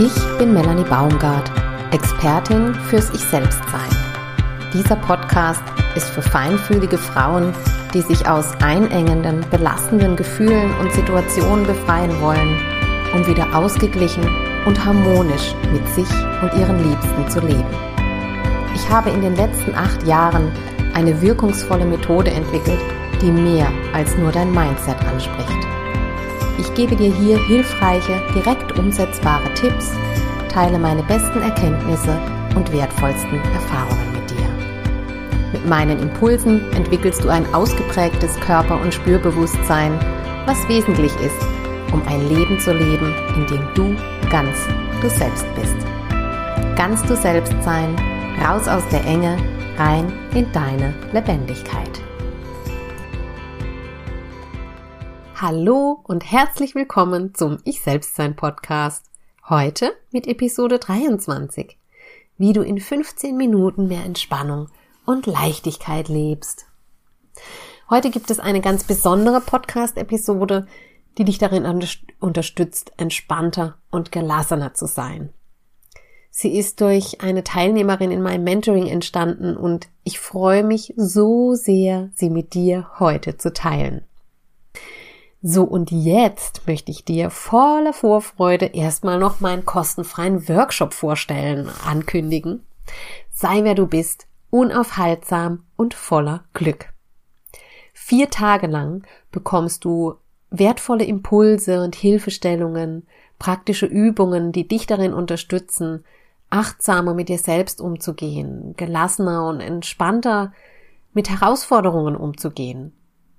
Ich 0.00 0.38
bin 0.38 0.54
Melanie 0.54 0.84
Baumgart, 0.84 1.50
Expertin 1.90 2.72
fürs 2.88 3.10
Ich 3.10 3.20
Selbstsein. 3.20 3.90
Dieser 4.72 4.94
Podcast 4.94 5.62
ist 5.96 6.08
für 6.10 6.22
feinfühlige 6.22 6.96
Frauen, 6.96 7.52
die 7.92 8.02
sich 8.02 8.28
aus 8.28 8.46
einengenden, 8.62 9.44
belastenden 9.50 10.14
Gefühlen 10.14 10.72
und 10.78 10.92
Situationen 10.92 11.66
befreien 11.66 12.12
wollen, 12.20 12.60
um 13.12 13.26
wieder 13.26 13.52
ausgeglichen 13.56 14.22
und 14.66 14.84
harmonisch 14.84 15.52
mit 15.72 15.88
sich 15.88 16.08
und 16.42 16.54
ihren 16.54 16.88
Liebsten 16.88 17.28
zu 17.28 17.40
leben. 17.40 17.66
Ich 18.76 18.88
habe 18.88 19.10
in 19.10 19.20
den 19.20 19.34
letzten 19.34 19.74
acht 19.74 20.06
Jahren 20.06 20.52
eine 20.94 21.20
wirkungsvolle 21.20 21.84
Methode 21.84 22.30
entwickelt, 22.30 22.80
die 23.20 23.32
mehr 23.32 23.66
als 23.92 24.16
nur 24.16 24.30
dein 24.30 24.52
Mindset 24.52 25.04
anspricht. 25.12 25.77
Ich 26.58 26.74
gebe 26.74 26.96
dir 26.96 27.14
hier 27.14 27.38
hilfreiche, 27.46 28.20
direkt 28.34 28.78
umsetzbare 28.78 29.52
Tipps, 29.54 29.92
teile 30.52 30.78
meine 30.78 31.02
besten 31.04 31.40
Erkenntnisse 31.40 32.20
und 32.56 32.72
wertvollsten 32.72 33.38
Erfahrungen 33.54 34.12
mit 34.12 34.30
dir. 34.30 34.48
Mit 35.52 35.68
meinen 35.68 36.00
Impulsen 36.00 36.70
entwickelst 36.72 37.22
du 37.22 37.28
ein 37.28 37.46
ausgeprägtes 37.54 38.38
Körper- 38.40 38.80
und 38.80 38.92
Spürbewusstsein, 38.92 39.98
was 40.46 40.68
wesentlich 40.68 41.12
ist, 41.20 41.46
um 41.92 42.02
ein 42.08 42.28
Leben 42.28 42.58
zu 42.58 42.72
leben, 42.72 43.14
in 43.36 43.46
dem 43.46 43.68
du 43.74 43.96
ganz 44.28 44.58
du 45.00 45.08
selbst 45.08 45.46
bist. 45.54 45.76
Ganz 46.76 47.02
du 47.04 47.16
selbst 47.16 47.54
sein, 47.62 47.94
raus 48.44 48.66
aus 48.66 48.86
der 48.90 49.04
Enge, 49.04 49.36
rein 49.78 50.12
in 50.34 50.50
deine 50.52 50.92
Lebendigkeit. 51.12 51.87
Hallo 55.40 56.00
und 56.02 56.28
herzlich 56.32 56.74
willkommen 56.74 57.32
zum 57.32 57.58
Ich 57.62 57.80
Selbstsein 57.80 58.34
Podcast. 58.34 59.04
Heute 59.48 59.92
mit 60.10 60.26
Episode 60.26 60.80
23. 60.80 61.78
Wie 62.38 62.52
du 62.52 62.62
in 62.62 62.80
15 62.80 63.36
Minuten 63.36 63.86
mehr 63.86 64.04
Entspannung 64.04 64.66
und 65.06 65.26
Leichtigkeit 65.26 66.08
lebst. 66.08 66.66
Heute 67.88 68.10
gibt 68.10 68.32
es 68.32 68.40
eine 68.40 68.60
ganz 68.60 68.82
besondere 68.82 69.40
Podcast-Episode, 69.40 70.66
die 71.18 71.24
dich 71.24 71.38
darin 71.38 71.64
unterstützt, 72.18 72.90
entspannter 72.96 73.78
und 73.92 74.10
gelassener 74.10 74.74
zu 74.74 74.86
sein. 74.86 75.32
Sie 76.30 76.58
ist 76.58 76.80
durch 76.80 77.20
eine 77.20 77.44
Teilnehmerin 77.44 78.10
in 78.10 78.22
meinem 78.22 78.42
Mentoring 78.42 78.88
entstanden 78.88 79.56
und 79.56 79.88
ich 80.02 80.18
freue 80.18 80.64
mich 80.64 80.94
so 80.96 81.54
sehr, 81.54 82.10
sie 82.16 82.28
mit 82.28 82.54
dir 82.54 82.90
heute 82.98 83.36
zu 83.36 83.52
teilen. 83.52 84.04
So, 85.40 85.62
und 85.62 85.92
jetzt 85.92 86.66
möchte 86.66 86.90
ich 86.90 87.04
dir 87.04 87.30
voller 87.30 87.92
Vorfreude 87.92 88.66
erstmal 88.66 89.20
noch 89.20 89.38
meinen 89.38 89.64
kostenfreien 89.64 90.48
Workshop 90.48 90.92
vorstellen, 90.92 91.70
ankündigen. 91.86 92.64
Sei 93.30 93.62
wer 93.62 93.76
du 93.76 93.86
bist, 93.86 94.26
unaufhaltsam 94.50 95.62
und 95.76 95.94
voller 95.94 96.42
Glück. 96.54 96.92
Vier 97.94 98.30
Tage 98.30 98.66
lang 98.66 99.06
bekommst 99.30 99.84
du 99.84 100.14
wertvolle 100.50 101.04
Impulse 101.04 101.84
und 101.84 101.94
Hilfestellungen, 101.94 103.06
praktische 103.38 103.86
Übungen, 103.86 104.50
die 104.50 104.66
dich 104.66 104.88
darin 104.88 105.14
unterstützen, 105.14 106.04
achtsamer 106.50 107.14
mit 107.14 107.28
dir 107.28 107.38
selbst 107.38 107.80
umzugehen, 107.80 108.74
gelassener 108.76 109.46
und 109.46 109.60
entspannter 109.60 110.52
mit 111.12 111.30
Herausforderungen 111.30 112.16
umzugehen 112.16 112.97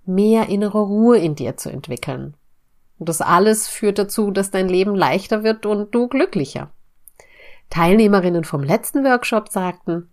mehr 0.09 0.49
innere 0.49 0.81
Ruhe 0.81 1.17
in 1.17 1.35
dir 1.35 1.55
zu 1.55 1.69
entwickeln. 1.69 2.35
Und 2.97 3.07
das 3.07 3.21
alles 3.21 3.67
führt 3.67 3.97
dazu, 3.97 4.31
dass 4.31 4.51
dein 4.51 4.67
Leben 4.67 4.93
leichter 4.93 5.43
wird 5.43 5.65
und 5.65 5.95
du 5.95 6.07
glücklicher. 6.07 6.71
Teilnehmerinnen 7.69 8.43
vom 8.43 8.63
letzten 8.63 9.05
Workshop 9.05 9.49
sagten, 9.49 10.09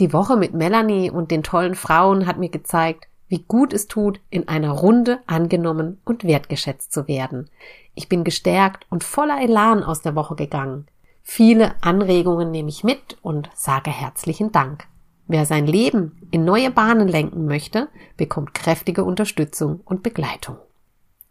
die 0.00 0.12
Woche 0.12 0.36
mit 0.36 0.54
Melanie 0.54 1.10
und 1.10 1.30
den 1.30 1.42
tollen 1.42 1.74
Frauen 1.74 2.26
hat 2.26 2.38
mir 2.38 2.48
gezeigt, 2.48 3.08
wie 3.28 3.44
gut 3.46 3.72
es 3.72 3.88
tut, 3.88 4.20
in 4.30 4.48
einer 4.48 4.70
Runde 4.70 5.20
angenommen 5.26 6.00
und 6.04 6.24
wertgeschätzt 6.24 6.92
zu 6.92 7.08
werden. 7.08 7.50
Ich 7.94 8.08
bin 8.08 8.24
gestärkt 8.24 8.86
und 8.90 9.04
voller 9.04 9.40
Elan 9.40 9.82
aus 9.82 10.02
der 10.02 10.14
Woche 10.14 10.34
gegangen. 10.34 10.86
Viele 11.22 11.74
Anregungen 11.82 12.50
nehme 12.50 12.68
ich 12.68 12.84
mit 12.84 13.16
und 13.22 13.50
sage 13.54 13.90
herzlichen 13.90 14.52
Dank. 14.52 14.86
Wer 15.26 15.46
sein 15.46 15.66
Leben 15.66 16.20
in 16.30 16.44
neue 16.44 16.70
Bahnen 16.70 17.08
lenken 17.08 17.46
möchte, 17.46 17.88
bekommt 18.16 18.54
kräftige 18.54 19.04
Unterstützung 19.04 19.80
und 19.84 20.02
Begleitung. 20.02 20.56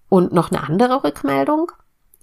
Und 0.10 0.34
noch 0.34 0.52
eine 0.52 0.64
andere 0.64 1.04
Rückmeldung? 1.04 1.72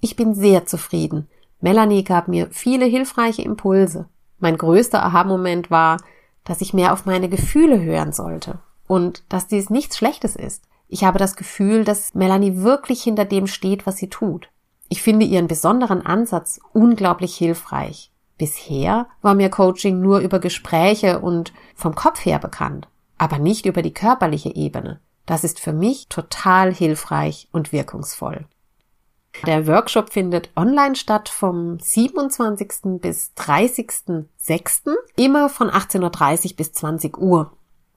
Ich 0.01 0.15
bin 0.15 0.33
sehr 0.33 0.65
zufrieden. 0.65 1.27
Melanie 1.61 2.03
gab 2.03 2.27
mir 2.27 2.47
viele 2.51 2.85
hilfreiche 2.85 3.41
Impulse. 3.41 4.07
Mein 4.39 4.57
größter 4.57 5.03
Aha-Moment 5.03 5.69
war, 5.69 5.97
dass 6.43 6.61
ich 6.61 6.73
mehr 6.73 6.93
auf 6.93 7.05
meine 7.05 7.29
Gefühle 7.29 7.81
hören 7.81 8.13
sollte 8.13 8.59
und 8.87 9.23
dass 9.29 9.47
dies 9.47 9.69
nichts 9.69 9.97
Schlechtes 9.97 10.35
ist. 10.35 10.63
Ich 10.87 11.03
habe 11.03 11.19
das 11.19 11.35
Gefühl, 11.35 11.83
dass 11.83 12.15
Melanie 12.15 12.57
wirklich 12.57 13.03
hinter 13.03 13.25
dem 13.25 13.45
steht, 13.45 13.85
was 13.85 13.97
sie 13.97 14.09
tut. 14.09 14.49
Ich 14.87 15.03
finde 15.03 15.25
ihren 15.25 15.47
besonderen 15.47 16.03
Ansatz 16.03 16.59
unglaublich 16.73 17.35
hilfreich. 17.35 18.11
Bisher 18.39 19.07
war 19.21 19.35
mir 19.35 19.49
Coaching 19.49 19.99
nur 19.99 20.19
über 20.19 20.39
Gespräche 20.39 21.19
und 21.19 21.53
vom 21.75 21.93
Kopf 21.93 22.25
her 22.25 22.39
bekannt, 22.39 22.87
aber 23.17 23.37
nicht 23.37 23.67
über 23.67 23.81
die 23.83 23.93
körperliche 23.93 24.55
Ebene. 24.55 25.01
Das 25.25 25.43
ist 25.43 25.59
für 25.59 25.73
mich 25.73 26.07
total 26.07 26.73
hilfreich 26.73 27.49
und 27.51 27.71
wirkungsvoll. 27.71 28.45
Der 29.45 29.67
Workshop 29.67 30.11
findet 30.11 30.49
online 30.55 30.95
statt 30.95 31.29
vom 31.29 31.79
27. 31.79 32.99
bis 33.01 33.33
30.06. 33.37 34.95
immer 35.17 35.49
von 35.49 35.69
18.30 35.69 36.51
Uhr 36.51 36.55
bis 36.55 36.71
20 36.71 37.17
Uhr. 37.17 37.51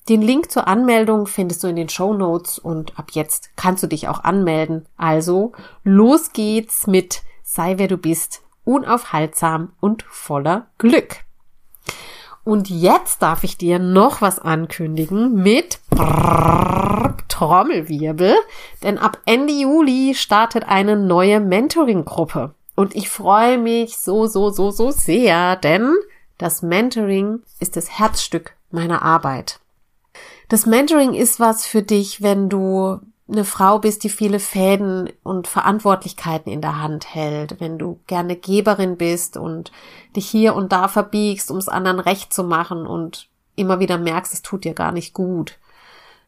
Den 0.08 0.22
Link 0.22 0.50
zur 0.50 0.66
Anmeldung 0.66 1.28
findest 1.28 1.62
du 1.62 1.68
in 1.68 1.76
den 1.76 1.88
Show 1.88 2.14
Notes 2.14 2.58
und 2.58 2.98
ab 2.98 3.12
jetzt 3.12 3.50
kannst 3.54 3.84
du 3.84 3.86
dich 3.86 4.08
auch 4.08 4.24
anmelden. 4.24 4.86
Also 4.96 5.52
los 5.84 6.32
geht's 6.32 6.88
mit 6.88 7.22
Sei 7.44 7.78
wer 7.78 7.88
du 7.88 7.96
bist 7.96 8.42
unaufhaltsam 8.64 9.72
und 9.80 10.02
voller 10.04 10.66
Glück. 10.78 11.16
Und 12.44 12.70
jetzt 12.70 13.22
darf 13.22 13.44
ich 13.44 13.56
dir 13.56 13.78
noch 13.78 14.20
was 14.20 14.40
ankündigen 14.40 15.34
mit 15.34 15.78
Trommelwirbel, 17.28 18.34
denn 18.82 18.98
ab 18.98 19.18
Ende 19.26 19.52
Juli 19.52 20.14
startet 20.14 20.64
eine 20.68 20.96
neue 20.96 21.38
Mentoring-Gruppe. 21.40 22.54
Und 22.74 22.96
ich 22.96 23.10
freue 23.10 23.58
mich 23.58 23.96
so, 23.98 24.26
so, 24.26 24.50
so, 24.50 24.70
so 24.70 24.90
sehr, 24.90 25.56
denn 25.56 25.94
das 26.38 26.62
Mentoring 26.62 27.40
ist 27.60 27.76
das 27.76 27.98
Herzstück 27.98 28.56
meiner 28.70 29.02
Arbeit. 29.02 29.60
Das 30.48 30.66
Mentoring 30.66 31.14
ist 31.14 31.38
was 31.38 31.64
für 31.66 31.82
dich, 31.82 32.22
wenn 32.22 32.48
du 32.48 33.00
eine 33.32 33.44
Frau 33.44 33.78
bist, 33.78 34.04
die 34.04 34.10
viele 34.10 34.38
Fäden 34.38 35.10
und 35.22 35.48
Verantwortlichkeiten 35.48 36.52
in 36.52 36.60
der 36.60 36.80
Hand 36.80 37.14
hält, 37.14 37.60
wenn 37.60 37.78
du 37.78 38.00
gerne 38.06 38.36
Geberin 38.36 38.96
bist 38.96 39.36
und 39.36 39.72
dich 40.14 40.28
hier 40.28 40.54
und 40.54 40.72
da 40.72 40.88
verbiegst, 40.88 41.50
um 41.50 41.56
es 41.56 41.68
anderen 41.68 41.98
recht 41.98 42.32
zu 42.32 42.44
machen 42.44 42.86
und 42.86 43.28
immer 43.56 43.80
wieder 43.80 43.98
merkst, 43.98 44.32
es 44.32 44.42
tut 44.42 44.64
dir 44.64 44.74
gar 44.74 44.92
nicht 44.92 45.14
gut. 45.14 45.58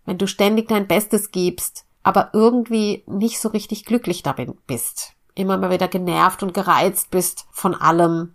Wenn 0.04 0.18
du 0.18 0.26
ständig 0.26 0.68
dein 0.68 0.86
Bestes 0.86 1.30
gibst, 1.30 1.84
aber 2.02 2.30
irgendwie 2.32 3.04
nicht 3.06 3.40
so 3.40 3.48
richtig 3.48 3.84
glücklich 3.84 4.22
damit 4.22 4.66
bist, 4.66 5.12
immer 5.34 5.56
mal 5.56 5.70
wieder 5.70 5.88
genervt 5.88 6.42
und 6.42 6.54
gereizt 6.54 7.10
bist 7.10 7.46
von 7.50 7.74
allem, 7.74 8.34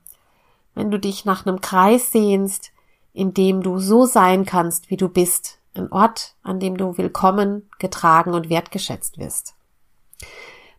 wenn 0.75 0.91
du 0.91 1.00
dich 1.00 1.25
nach 1.25 1.46
einem 1.46 1.62
Kreis 1.62 2.12
sehnst, 2.12 2.72
in 3.13 3.34
dem 3.34 3.62
du 3.62 3.79
so 3.79 4.06
sein 4.06 4.46
kannst, 4.46 4.90
wie 4.90 4.97
du 4.97 5.09
bist, 5.09 5.59
ein 5.74 5.91
Ort, 5.91 6.35
an 6.44 6.59
dem 6.59 6.78
du 6.78 6.97
willkommen, 6.97 7.69
getragen 7.80 8.34
und 8.34 8.50
wertgeschätzt 8.50 9.18
wirst. 9.18 9.56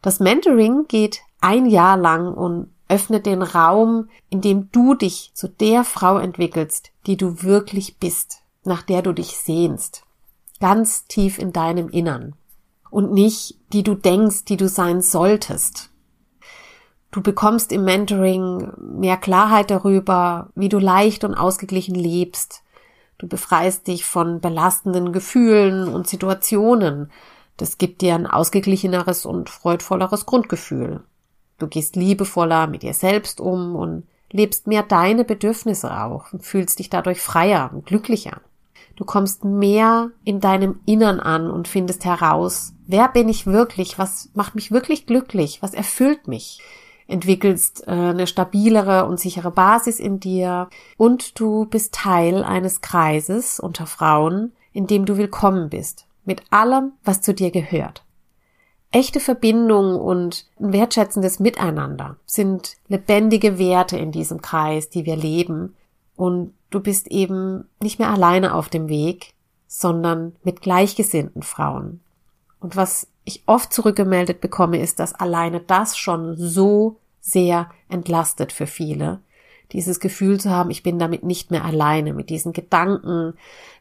Das 0.03 0.21
Mentoring 0.21 0.87
geht 0.89 1.21
ein 1.41 1.67
Jahr 1.67 1.97
lang 1.97 2.33
und 2.35 2.73
öffnet 2.89 3.27
den 3.27 3.43
Raum, 3.43 4.09
in 4.29 4.41
dem 4.41 4.71
du 4.73 4.95
dich 4.95 5.31
zu 5.35 5.49
der 5.49 5.85
Frau 5.85 6.19
entwickelst, 6.19 6.91
die 7.07 7.17
du 7.17 7.43
wirklich 7.43 7.99
bist, 7.99 8.43
nach 8.65 8.83
der 8.83 9.03
du 9.03 9.13
dich 9.13 9.37
sehnst, 9.39 10.03
ganz 10.59 11.07
tief 11.07 11.39
in 11.39 11.53
deinem 11.53 11.89
Innern 11.89 12.35
und 12.91 13.13
nicht 13.13 13.59
die 13.73 13.85
du 13.85 13.95
denkst, 13.95 14.45
die 14.45 14.57
du 14.57 14.69
sein 14.69 15.01
solltest. 15.01 15.91
Du 17.13 17.23
bekommst 17.23 17.73
im 17.73 17.85
Mentoring 17.85 18.73
mehr 18.79 19.17
Klarheit 19.17 19.71
darüber, 19.71 20.51
wie 20.55 20.69
du 20.69 20.79
leicht 20.79 21.25
und 21.25 21.35
ausgeglichen 21.35 21.95
lebst, 21.95 22.63
Du 23.21 23.29
befreist 23.29 23.87
dich 23.87 24.07
von 24.07 24.41
belastenden 24.41 25.13
Gefühlen 25.13 25.89
und 25.89 26.09
Situationen. 26.09 27.13
Das 27.59 27.77
gibt 27.77 28.01
dir 28.01 28.15
ein 28.15 28.27
ausgeglicheneres 28.27 29.27
und 29.27 29.51
freudvolleres 29.51 30.25
Grundgefühl. 30.25 31.03
Du 31.59 31.67
gehst 31.67 31.97
liebevoller 31.97 32.67
mit 32.67 32.83
dir 32.83 32.95
selbst 32.95 33.39
um 33.39 33.77
und 33.77 34.05
lebst 34.33 34.67
mehr 34.67 34.83
deine 34.83 35.27
Bedürfnisse 35.27 35.95
auch 36.03 36.33
und 36.33 36.47
fühlst 36.47 36.79
dich 36.79 36.89
dadurch 36.89 37.21
freier 37.21 37.71
und 37.75 37.85
glücklicher. 37.85 38.41
Du 38.97 39.05
kommst 39.05 39.45
mehr 39.45 40.13
in 40.25 40.41
deinem 40.41 40.81
Innern 40.87 41.21
an 41.21 41.51
und 41.51 41.69
findest 41.69 42.07
heraus, 42.07 42.73
wer 42.87 43.09
bin 43.09 43.29
ich 43.29 43.47
wirklich, 43.47 43.99
was 43.99 44.31
macht 44.33 44.55
mich 44.55 44.73
wirklich 44.73 45.05
glücklich, 45.05 45.59
was 45.61 45.75
erfüllt 45.75 46.27
mich. 46.27 46.63
Entwickelst 47.11 47.87
äh, 47.87 47.91
eine 47.91 48.27
stabilere 48.27 49.07
und 49.07 49.21
sichere 49.21 49.51
Basis 49.51 49.99
in 49.99 50.21
dir 50.21 50.69
und 50.97 51.39
du 51.39 51.67
bist 51.67 51.95
Teil 51.95 52.45
eines 52.45 52.81
Kreises 52.81 53.61
unter 53.61 53.87
Frauen, 53.87 54.53
in 54.73 54.87
dem 54.87 55.05
du 55.05 55.17
willkommen 55.17 55.69
bist, 55.69 56.07
mit 56.25 56.43
allem, 56.51 56.93
was 57.05 57.21
zu 57.21 57.35
dir 57.35 57.51
gehört. 57.51 58.05
Echte 58.93 59.21
Verbindung 59.21 60.01
und 60.01 60.47
ein 60.59 60.73
wertschätzendes 60.73 61.39
Miteinander 61.39 62.17
sind 62.27 62.77
lebendige 62.89 63.57
Werte 63.59 63.97
in 63.97 64.11
diesem 64.11 64.43
Kreis, 64.43 64.91
die 64.91 65.07
wir 65.07 65.15
leben. 65.15 65.77
Und 66.17 66.55
du 66.71 66.81
bist 66.81 67.07
eben 67.07 67.69
nicht 67.81 68.01
mehr 68.01 68.11
alleine 68.11 68.53
auf 68.55 68.69
dem 68.69 68.89
Weg, 68.89 69.35
sondern 69.69 70.35
mit 70.43 70.61
gleichgesinnten 70.61 71.43
Frauen. 71.43 72.01
Und 72.59 72.75
was 72.75 73.07
ich 73.25 73.45
oft 73.47 73.73
zurückgemeldet 73.73 74.41
bekomme, 74.41 74.81
ist, 74.81 74.99
dass 74.99 75.15
alleine 75.15 75.61
das 75.61 75.97
schon 75.97 76.35
so 76.37 77.00
sehr 77.21 77.71
entlastet 77.89 78.53
für 78.53 78.67
viele, 78.67 79.21
dieses 79.73 80.01
Gefühl 80.01 80.41
zu 80.41 80.51
haben, 80.51 80.71
ich 80.71 80.83
bin 80.83 80.99
damit 80.99 81.23
nicht 81.23 81.51
mehr 81.51 81.65
alleine, 81.65 82.13
mit 82.13 82.31
diesen 82.31 82.53
Gedanken, 82.53 83.35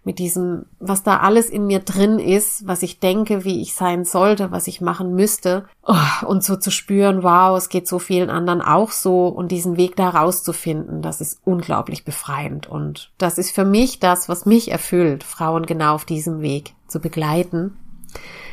mit 0.04 0.20
diesem, 0.20 0.66
was 0.80 1.04
da 1.04 1.18
alles 1.18 1.50
in 1.50 1.68
mir 1.68 1.80
drin 1.80 2.20
ist, 2.20 2.68
was 2.68 2.84
ich 2.84 3.00
denke, 3.00 3.44
wie 3.44 3.62
ich 3.62 3.74
sein 3.74 4.06
sollte, 4.06 4.52
was 4.52 4.68
ich 4.68 4.82
machen 4.82 5.16
müsste, 5.16 5.66
oh, 5.86 6.26
und 6.26 6.44
so 6.44 6.56
zu 6.56 6.72
spüren, 6.72 7.24
wow, 7.24 7.58
es 7.58 7.70
geht 7.70 7.88
so 7.88 8.00
vielen 8.00 8.30
anderen 8.30 8.62
auch 8.62 8.92
so, 8.92 9.28
und 9.28 9.52
diesen 9.52 9.78
Weg 9.78 9.96
da 9.96 10.10
rauszufinden, 10.10 11.02
das 11.02 11.22
ist 11.22 11.42
unglaublich 11.44 12.06
befreiend. 12.06 12.68
Und 12.68 13.12
das 13.18 13.38
ist 13.38 13.54
für 13.54 13.66
mich 13.66 14.00
das, 14.00 14.30
was 14.30 14.46
mich 14.46 14.72
erfüllt, 14.72 15.24
Frauen 15.24 15.66
genau 15.66 15.96
auf 15.96 16.06
diesem 16.06 16.42
Weg 16.42 16.74
zu 16.88 17.00
begleiten. 17.00 17.78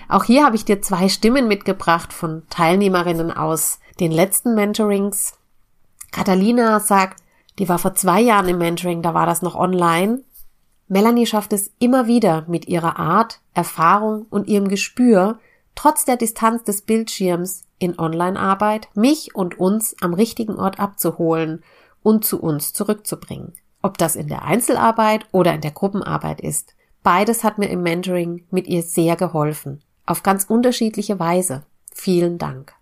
Auch 0.08 0.24
hier 0.24 0.44
habe 0.44 0.56
ich 0.56 0.64
dir 0.64 0.82
zwei 0.82 1.08
Stimmen 1.08 1.48
mitgebracht 1.48 2.12
von 2.12 2.42
Teilnehmerinnen 2.48 3.32
aus 3.32 3.80
den 4.00 4.12
letzten 4.12 4.54
Mentorings. 4.54 5.34
Catalina 6.12 6.81
sagt, 6.81 7.22
die 7.58 7.69
war 7.69 7.78
vor 7.78 7.94
zwei 7.94 8.20
Jahren 8.20 8.48
im 8.48 8.58
Mentoring, 8.58 9.02
da 9.02 9.14
war 9.14 9.26
das 9.26 9.43
noch 9.43 9.54
online. 9.54 10.22
Melanie 10.88 11.26
schafft 11.26 11.52
es 11.52 11.72
immer 11.78 12.06
wieder 12.06 12.44
mit 12.46 12.69
ihrer 12.69 12.98
Art, 12.98 13.40
Erfahrung 13.54 14.26
und 14.31 14.46
ihrem 14.46 14.69
Gespür, 14.69 15.38
trotz 15.75 16.04
der 16.04 16.16
Distanz 16.16 16.64
des 16.64 16.82
Bildschirms 16.82 17.64
in 17.78 17.98
Online-Arbeit, 17.98 18.88
mich 18.94 19.34
und 19.34 19.58
uns 19.58 19.96
am 20.00 20.14
richtigen 20.14 20.56
Ort 20.56 20.78
abzuholen 20.78 21.62
und 22.02 22.25
zu 22.25 22.40
uns 22.40 22.72
zurückzubringen. 22.72 23.52
Ob 23.82 23.99
das 23.99 24.16
in 24.16 24.28
der 24.28 24.42
Einzelarbeit 24.42 25.26
oder 25.32 25.54
in 25.54 25.60
der 25.60 25.70
Gruppenarbeit 25.70 26.40
ist. 26.40 26.75
Beides 27.02 27.44
hat 27.44 27.58
mir 27.58 27.69
im 27.69 27.82
Mentoring 27.82 28.44
mit 28.50 28.66
ihr 28.66 28.82
sehr 28.82 29.16
geholfen. 29.16 29.82
Auf 30.06 30.22
ganz 30.22 30.44
unterschiedliche 30.44 31.19
Weise. 31.19 31.64
Vielen 31.92 32.38
Dank. 32.38 32.75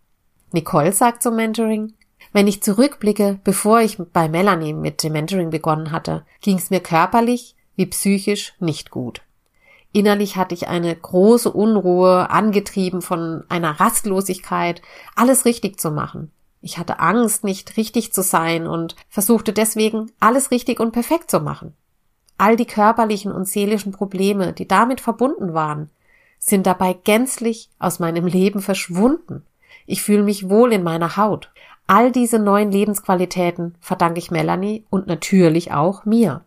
Nicole 0.55 0.93
sagt 0.93 1.23
zum 1.23 1.35
Mentoring, 1.35 1.95
wenn 2.33 2.47
ich 2.47 2.63
zurückblicke, 2.63 3.41
bevor 3.43 3.81
ich 3.81 3.99
bei 3.99 4.29
Melanie 4.29 4.73
mit 4.73 5.03
dem 5.03 5.13
Mentoring 5.13 5.51
begonnen 5.51 5.91
hatte, 5.91 6.25
ging 6.41 6.57
es 6.59 6.71
mir 6.71 6.81
körperlich 6.81 7.57
wie 7.75 7.87
psychisch 7.87 8.55
nicht 8.61 8.91
gut. 8.91 9.23
Innerlich 9.93 10.37
hatte 10.37 10.55
ich 10.55 10.69
eine 10.69 10.95
große 10.95 11.51
Unruhe, 11.51 12.31
angetrieben 12.31 13.03
von 13.03 13.43
einer 13.49 13.81
Rastlosigkeit, 13.81 14.81
alles 15.17 15.45
richtig 15.45 15.81
zu 15.81 15.91
machen. 15.91 16.31
Ich 16.61 16.79
hatte 16.79 17.01
Angst, 17.01 17.43
nicht 17.43 17.77
richtig 17.77 18.13
zu 18.13 18.23
sein 18.23 18.69
und 18.69 18.95
versuchte 19.09 19.53
deswegen, 19.53 20.13
alles 20.21 20.53
richtig 20.53 20.79
und 20.79 20.93
perfekt 20.93 21.33
zu 21.33 21.41
machen. 21.41 21.75
All 22.39 22.55
die 22.55 22.65
körperlichen 22.65 23.33
und 23.33 23.49
seelischen 23.49 23.91
Probleme, 23.91 24.53
die 24.53 24.69
damit 24.69 25.01
verbunden 25.01 25.53
waren, 25.53 25.91
sind 26.39 26.67
dabei 26.67 26.93
gänzlich 26.93 27.71
aus 27.81 27.99
meinem 27.99 28.27
Leben 28.27 28.61
verschwunden. 28.61 29.45
Ich 29.87 30.03
fühle 30.03 30.23
mich 30.23 30.49
wohl 30.49 30.73
in 30.73 30.83
meiner 30.83 31.17
Haut. 31.17 31.51
All 31.87 32.11
diese 32.11 32.39
neuen 32.39 32.71
Lebensqualitäten 32.71 33.75
verdanke 33.81 34.19
ich 34.19 34.31
Melanie 34.31 34.85
und 34.91 35.07
natürlich 35.07 35.73
auch 35.73 36.05
mir. 36.05 36.45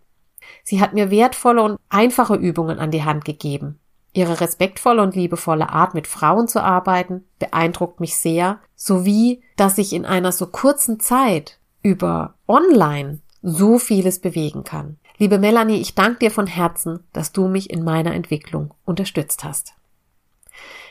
Sie 0.63 0.81
hat 0.81 0.93
mir 0.93 1.11
wertvolle 1.11 1.61
und 1.61 1.79
einfache 1.89 2.35
Übungen 2.35 2.79
an 2.79 2.91
die 2.91 3.03
Hand 3.03 3.25
gegeben. 3.25 3.79
Ihre 4.13 4.41
respektvolle 4.41 5.03
und 5.03 5.15
liebevolle 5.15 5.69
Art, 5.69 5.93
mit 5.93 6.07
Frauen 6.07 6.47
zu 6.47 6.63
arbeiten, 6.63 7.25
beeindruckt 7.37 7.99
mich 7.99 8.17
sehr, 8.17 8.59
sowie, 8.75 9.43
dass 9.57 9.77
ich 9.77 9.93
in 9.93 10.05
einer 10.05 10.31
so 10.31 10.47
kurzen 10.47 10.99
Zeit 10.99 11.59
über 11.83 12.33
online 12.47 13.19
so 13.43 13.77
vieles 13.77 14.19
bewegen 14.19 14.63
kann. 14.63 14.97
Liebe 15.19 15.37
Melanie, 15.37 15.79
ich 15.79 15.93
danke 15.93 16.19
dir 16.19 16.31
von 16.31 16.47
Herzen, 16.47 16.99
dass 17.13 17.31
du 17.31 17.47
mich 17.47 17.69
in 17.69 17.83
meiner 17.83 18.13
Entwicklung 18.13 18.73
unterstützt 18.85 19.43
hast. 19.43 19.76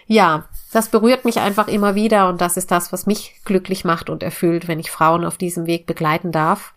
Ja, 0.06 0.44
das 0.72 0.88
berührt 0.88 1.24
mich 1.24 1.40
einfach 1.40 1.68
immer 1.68 1.94
wieder 1.94 2.28
und 2.28 2.40
das 2.40 2.56
ist 2.56 2.70
das, 2.70 2.92
was 2.92 3.06
mich 3.06 3.40
glücklich 3.44 3.84
macht 3.84 4.08
und 4.08 4.22
erfüllt, 4.22 4.68
wenn 4.68 4.78
ich 4.78 4.90
Frauen 4.90 5.24
auf 5.24 5.36
diesem 5.36 5.66
Weg 5.66 5.86
begleiten 5.86 6.32
darf. 6.32 6.74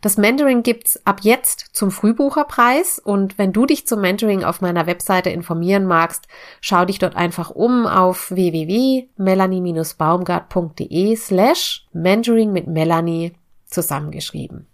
Das 0.00 0.16
Mentoring 0.18 0.62
gibt's 0.62 1.04
ab 1.06 1.20
jetzt 1.22 1.70
zum 1.72 1.90
Frühbucherpreis 1.90 2.98
und 2.98 3.38
wenn 3.38 3.52
du 3.52 3.64
dich 3.64 3.86
zum 3.86 4.02
Mentoring 4.02 4.44
auf 4.44 4.60
meiner 4.60 4.86
Webseite 4.86 5.30
informieren 5.30 5.86
magst, 5.86 6.28
schau 6.60 6.84
dich 6.84 6.98
dort 6.98 7.16
einfach 7.16 7.48
um 7.50 7.86
auf 7.86 8.30
www.melanie-baumgart.de 8.30 11.16
slash 11.16 11.86
Mentoring 11.92 12.52
mit 12.52 12.66
Melanie 12.66 13.32
zusammengeschrieben. 13.66 14.66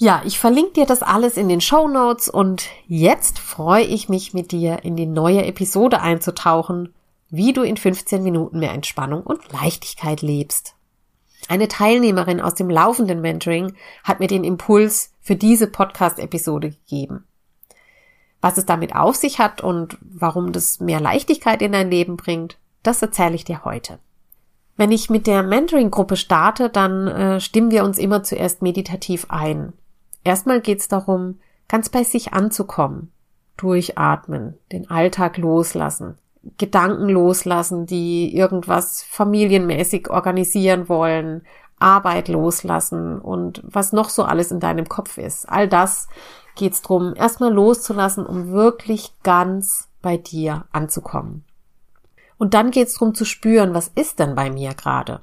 Ja, 0.00 0.22
ich 0.24 0.38
verlinke 0.38 0.74
dir 0.74 0.86
das 0.86 1.02
alles 1.02 1.36
in 1.36 1.48
den 1.48 1.60
Show 1.60 1.88
Notes 1.88 2.28
und 2.28 2.68
jetzt 2.86 3.40
freue 3.40 3.82
ich 3.82 4.08
mich 4.08 4.32
mit 4.32 4.52
dir 4.52 4.84
in 4.84 4.94
die 4.94 5.06
neue 5.06 5.44
Episode 5.44 6.00
einzutauchen, 6.00 6.94
wie 7.30 7.52
du 7.52 7.62
in 7.62 7.76
15 7.76 8.22
Minuten 8.22 8.60
mehr 8.60 8.70
Entspannung 8.70 9.24
und 9.24 9.52
Leichtigkeit 9.52 10.22
lebst. 10.22 10.76
Eine 11.48 11.66
Teilnehmerin 11.66 12.40
aus 12.40 12.54
dem 12.54 12.70
laufenden 12.70 13.20
Mentoring 13.20 13.74
hat 14.04 14.20
mir 14.20 14.28
den 14.28 14.44
Impuls 14.44 15.14
für 15.20 15.34
diese 15.34 15.66
Podcast-Episode 15.66 16.70
gegeben. 16.70 17.24
Was 18.40 18.56
es 18.56 18.66
damit 18.66 18.94
auf 18.94 19.16
sich 19.16 19.40
hat 19.40 19.62
und 19.62 19.98
warum 20.00 20.52
das 20.52 20.78
mehr 20.78 21.00
Leichtigkeit 21.00 21.60
in 21.60 21.72
dein 21.72 21.90
Leben 21.90 22.16
bringt, 22.16 22.56
das 22.84 23.02
erzähle 23.02 23.34
ich 23.34 23.44
dir 23.44 23.64
heute. 23.64 23.98
Wenn 24.76 24.92
ich 24.92 25.10
mit 25.10 25.26
der 25.26 25.42
Mentoring-Gruppe 25.42 26.16
starte, 26.16 26.70
dann 26.70 27.08
äh, 27.08 27.40
stimmen 27.40 27.72
wir 27.72 27.82
uns 27.82 27.98
immer 27.98 28.22
zuerst 28.22 28.62
meditativ 28.62 29.26
ein. 29.28 29.72
Erstmal 30.28 30.60
geht 30.60 30.80
es 30.80 30.88
darum, 30.88 31.38
ganz 31.68 31.88
bei 31.88 32.04
sich 32.04 32.34
anzukommen, 32.34 33.10
durchatmen, 33.56 34.58
den 34.70 34.90
Alltag 34.90 35.38
loslassen, 35.38 36.18
Gedanken 36.58 37.08
loslassen, 37.08 37.86
die 37.86 38.36
irgendwas 38.36 39.02
familienmäßig 39.04 40.10
organisieren 40.10 40.90
wollen, 40.90 41.46
Arbeit 41.78 42.28
loslassen 42.28 43.18
und 43.18 43.62
was 43.64 43.94
noch 43.94 44.10
so 44.10 44.22
alles 44.22 44.50
in 44.50 44.60
deinem 44.60 44.86
Kopf 44.86 45.16
ist. 45.16 45.48
All 45.48 45.66
das 45.66 46.08
geht's 46.56 46.82
drum, 46.82 47.14
erstmal 47.16 47.54
loszulassen, 47.54 48.26
um 48.26 48.50
wirklich 48.50 49.14
ganz 49.22 49.88
bei 50.02 50.18
dir 50.18 50.66
anzukommen. 50.72 51.42
Und 52.36 52.52
dann 52.52 52.70
geht's 52.70 52.92
drum 52.92 53.14
zu 53.14 53.24
spüren, 53.24 53.72
was 53.72 53.88
ist 53.94 54.18
denn 54.18 54.34
bei 54.34 54.50
mir 54.50 54.74
gerade? 54.74 55.22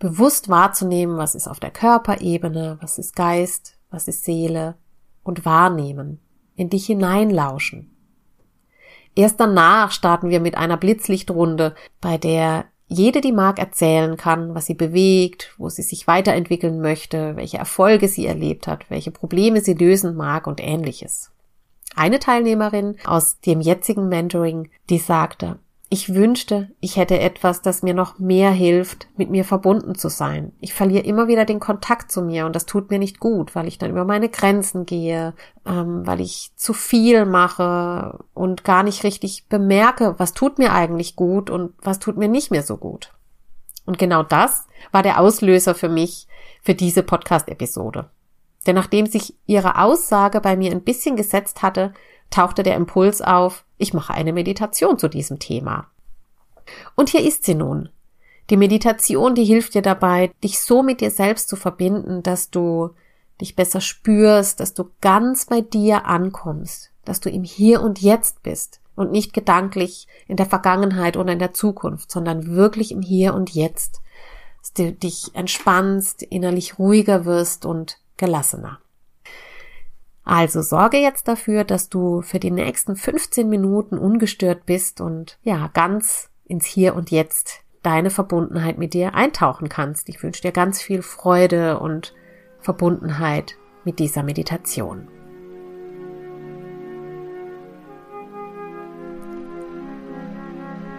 Bewusst 0.00 0.48
wahrzunehmen, 0.48 1.16
was 1.16 1.36
ist 1.36 1.46
auf 1.46 1.60
der 1.60 1.70
Körperebene, 1.70 2.78
was 2.80 2.98
ist 2.98 3.14
Geist, 3.14 3.73
was 3.94 4.08
ist 4.08 4.24
Seele 4.24 4.76
und 5.22 5.44
wahrnehmen, 5.44 6.20
in 6.56 6.68
dich 6.70 6.86
hineinlauschen. 6.86 7.90
Erst 9.14 9.38
danach 9.38 9.92
starten 9.92 10.28
wir 10.28 10.40
mit 10.40 10.56
einer 10.56 10.76
Blitzlichtrunde, 10.76 11.74
bei 12.00 12.18
der 12.18 12.66
jede, 12.86 13.20
die 13.20 13.32
mag, 13.32 13.58
erzählen 13.58 14.16
kann, 14.16 14.54
was 14.54 14.66
sie 14.66 14.74
bewegt, 14.74 15.54
wo 15.56 15.68
sie 15.68 15.82
sich 15.82 16.06
weiterentwickeln 16.06 16.80
möchte, 16.80 17.34
welche 17.36 17.56
Erfolge 17.56 18.08
sie 18.08 18.26
erlebt 18.26 18.66
hat, 18.66 18.90
welche 18.90 19.10
Probleme 19.10 19.62
sie 19.62 19.74
lösen 19.74 20.14
mag 20.16 20.46
und 20.46 20.62
ähnliches. 20.62 21.30
Eine 21.96 22.18
Teilnehmerin 22.18 22.96
aus 23.04 23.40
dem 23.40 23.60
jetzigen 23.60 24.08
Mentoring, 24.08 24.70
die 24.90 24.98
sagte, 24.98 25.58
ich 25.94 26.12
wünschte, 26.12 26.72
ich 26.80 26.96
hätte 26.96 27.20
etwas, 27.20 27.62
das 27.62 27.84
mir 27.84 27.94
noch 27.94 28.18
mehr 28.18 28.50
hilft, 28.50 29.06
mit 29.16 29.30
mir 29.30 29.44
verbunden 29.44 29.94
zu 29.94 30.08
sein. 30.08 30.50
Ich 30.58 30.74
verliere 30.74 31.04
immer 31.04 31.28
wieder 31.28 31.44
den 31.44 31.60
Kontakt 31.60 32.10
zu 32.10 32.20
mir 32.20 32.46
und 32.46 32.56
das 32.56 32.66
tut 32.66 32.90
mir 32.90 32.98
nicht 32.98 33.20
gut, 33.20 33.54
weil 33.54 33.68
ich 33.68 33.78
dann 33.78 33.92
über 33.92 34.04
meine 34.04 34.28
Grenzen 34.28 34.86
gehe, 34.86 35.34
ähm, 35.64 36.04
weil 36.04 36.20
ich 36.20 36.50
zu 36.56 36.72
viel 36.72 37.26
mache 37.26 38.18
und 38.34 38.64
gar 38.64 38.82
nicht 38.82 39.04
richtig 39.04 39.46
bemerke, 39.48 40.16
was 40.18 40.34
tut 40.34 40.58
mir 40.58 40.72
eigentlich 40.72 41.14
gut 41.14 41.48
und 41.48 41.74
was 41.80 42.00
tut 42.00 42.16
mir 42.16 42.26
nicht 42.26 42.50
mehr 42.50 42.64
so 42.64 42.76
gut. 42.76 43.12
Und 43.86 43.96
genau 43.96 44.24
das 44.24 44.66
war 44.90 45.04
der 45.04 45.20
Auslöser 45.20 45.76
für 45.76 45.88
mich 45.88 46.26
für 46.60 46.74
diese 46.74 47.04
Podcast-Episode. 47.04 48.10
Denn 48.66 48.74
nachdem 48.74 49.06
sich 49.06 49.34
ihre 49.46 49.78
Aussage 49.78 50.40
bei 50.40 50.56
mir 50.56 50.72
ein 50.72 50.82
bisschen 50.82 51.14
gesetzt 51.14 51.62
hatte, 51.62 51.94
tauchte 52.34 52.62
der 52.62 52.76
Impuls 52.76 53.22
auf, 53.22 53.64
ich 53.78 53.94
mache 53.94 54.14
eine 54.14 54.32
Meditation 54.32 54.98
zu 54.98 55.08
diesem 55.08 55.38
Thema. 55.38 55.86
Und 56.94 57.10
hier 57.10 57.22
ist 57.22 57.44
sie 57.44 57.54
nun. 57.54 57.88
Die 58.50 58.56
Meditation, 58.56 59.34
die 59.34 59.44
hilft 59.44 59.74
dir 59.74 59.82
dabei, 59.82 60.32
dich 60.42 60.60
so 60.60 60.82
mit 60.82 61.00
dir 61.00 61.10
selbst 61.10 61.48
zu 61.48 61.56
verbinden, 61.56 62.22
dass 62.22 62.50
du 62.50 62.90
dich 63.40 63.56
besser 63.56 63.80
spürst, 63.80 64.60
dass 64.60 64.74
du 64.74 64.90
ganz 65.00 65.46
bei 65.46 65.60
dir 65.60 66.06
ankommst, 66.06 66.90
dass 67.04 67.20
du 67.20 67.30
im 67.30 67.44
Hier 67.44 67.82
und 67.82 68.00
Jetzt 68.00 68.42
bist, 68.42 68.80
und 68.96 69.10
nicht 69.10 69.32
gedanklich 69.32 70.06
in 70.28 70.36
der 70.36 70.46
Vergangenheit 70.46 71.16
oder 71.16 71.32
in 71.32 71.38
der 71.38 71.52
Zukunft, 71.52 72.10
sondern 72.10 72.54
wirklich 72.54 72.92
im 72.92 73.02
Hier 73.02 73.34
und 73.34 73.50
Jetzt, 73.50 74.00
dass 74.60 74.72
du 74.72 74.92
dich 74.92 75.34
entspannst, 75.34 76.22
innerlich 76.22 76.78
ruhiger 76.78 77.24
wirst 77.24 77.66
und 77.66 77.98
gelassener. 78.16 78.78
Also 80.24 80.62
sorge 80.62 80.96
jetzt 80.96 81.28
dafür, 81.28 81.64
dass 81.64 81.90
du 81.90 82.22
für 82.22 82.38
die 82.38 82.50
nächsten 82.50 82.96
15 82.96 83.48
Minuten 83.48 83.98
ungestört 83.98 84.64
bist 84.64 85.00
und 85.00 85.38
ja, 85.42 85.68
ganz 85.72 86.30
ins 86.46 86.64
Hier 86.64 86.94
und 86.94 87.10
Jetzt 87.10 87.60
deine 87.82 88.10
Verbundenheit 88.10 88.78
mit 88.78 88.94
dir 88.94 89.14
eintauchen 89.14 89.68
kannst. 89.68 90.08
Ich 90.08 90.22
wünsche 90.22 90.42
dir 90.42 90.52
ganz 90.52 90.80
viel 90.80 91.02
Freude 91.02 91.78
und 91.78 92.14
Verbundenheit 92.60 93.56
mit 93.84 93.98
dieser 93.98 94.22
Meditation. 94.22 95.08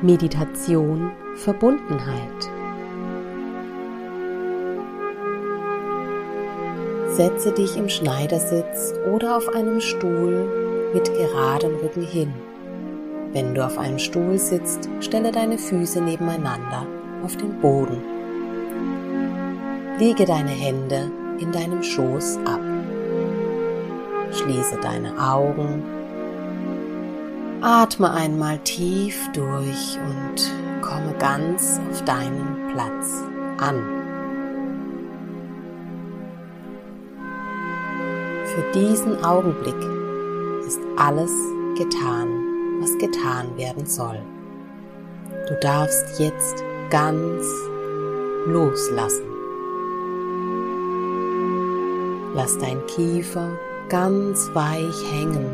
Meditation 0.03 1.11
Verbundenheit. 1.35 2.64
Setze 7.15 7.51
dich 7.53 7.77
im 7.77 7.87
Schneidersitz 7.87 8.93
oder 9.13 9.37
auf 9.37 9.47
einem 9.55 9.79
Stuhl 9.79 10.91
mit 10.93 11.05
geradem 11.05 11.75
Rücken 11.77 12.03
hin. 12.03 12.33
Wenn 13.31 13.55
du 13.55 13.65
auf 13.65 13.77
einem 13.77 13.99
Stuhl 13.99 14.37
sitzt, 14.37 14.89
stelle 14.99 15.31
deine 15.31 15.57
Füße 15.57 16.01
nebeneinander 16.01 16.85
auf 17.23 17.37
den 17.37 17.59
Boden. 17.61 18.01
Lege 19.97 20.25
deine 20.25 20.49
Hände 20.49 21.09
in 21.39 21.51
deinem 21.51 21.83
Schoß 21.83 22.37
ab. 22.45 22.59
Schließe 24.33 24.77
deine 24.81 25.17
Augen 25.17 25.83
Atme 27.61 28.11
einmal 28.11 28.59
tief 28.59 29.27
durch 29.33 29.97
und 30.05 30.51
komme 30.81 31.15
ganz 31.17 31.79
auf 31.89 32.03
deinen 32.03 32.69
Platz 32.73 33.23
an. 33.57 33.94
Für 38.55 38.71
diesen 38.71 39.21
Augenblick 39.21 39.75
ist 40.65 40.79
alles 40.95 41.33
getan, 41.77 42.29
was 42.79 42.97
getan 42.97 43.47
werden 43.57 43.85
soll. 43.85 44.17
Du 45.49 45.59
darfst 45.59 46.17
jetzt 46.21 46.63
ganz 46.89 47.45
loslassen. 48.45 49.25
Lass 52.33 52.57
dein 52.57 52.79
Kiefer 52.87 53.49
ganz 53.89 54.49
weich 54.53 55.11
hängen, 55.11 55.51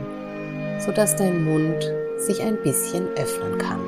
sodass 0.85 1.15
dein 1.15 1.43
Mund 1.43 1.83
sich 2.17 2.39
ein 2.43 2.61
bisschen 2.61 3.07
öffnen 3.17 3.57
kann. 3.57 3.79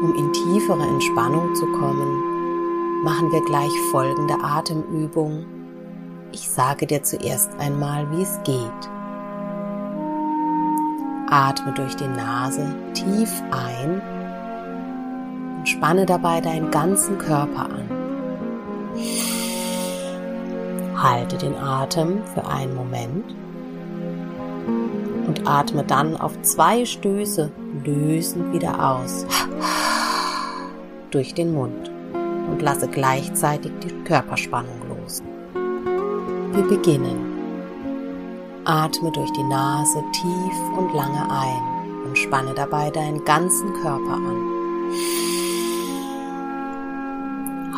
Um 0.00 0.14
in 0.14 0.32
tiefere 0.32 0.86
Entspannung 0.86 1.52
zu 1.56 1.66
kommen, 1.72 3.02
machen 3.02 3.32
wir 3.32 3.44
gleich 3.46 3.72
folgende 3.90 4.34
Atemübung. 4.34 5.44
Ich 6.34 6.50
sage 6.50 6.84
dir 6.88 7.00
zuerst 7.04 7.48
einmal, 7.60 8.10
wie 8.10 8.22
es 8.22 8.40
geht. 8.42 8.90
Atme 11.30 11.72
durch 11.74 11.94
die 11.94 12.08
Nase 12.08 12.74
tief 12.92 13.40
ein 13.52 14.02
und 15.58 15.68
spanne 15.68 16.04
dabei 16.04 16.40
deinen 16.40 16.72
ganzen 16.72 17.18
Körper 17.18 17.66
an. 17.66 17.88
Halte 21.00 21.38
den 21.38 21.54
Atem 21.54 22.20
für 22.34 22.44
einen 22.44 22.74
Moment 22.74 23.32
und 25.28 25.46
atme 25.46 25.84
dann 25.84 26.16
auf 26.16 26.42
zwei 26.42 26.84
Stöße 26.84 27.52
lösend 27.84 28.52
wieder 28.52 28.84
aus 28.84 29.24
durch 31.12 31.32
den 31.32 31.54
Mund 31.54 31.92
und 32.50 32.60
lasse 32.60 32.88
gleichzeitig 32.88 33.70
die 33.84 34.02
Körperspannung. 34.02 34.83
Wir 36.54 36.64
beginnen. 36.64 37.32
Atme 38.64 39.10
durch 39.12 39.30
die 39.32 39.42
Nase 39.42 40.02
tief 40.12 40.78
und 40.78 40.94
lange 40.94 41.30
ein 41.30 42.06
und 42.06 42.16
spanne 42.16 42.54
dabei 42.54 42.90
deinen 42.90 43.24
ganzen 43.24 43.72
Körper 43.74 44.14
an. 44.14 44.52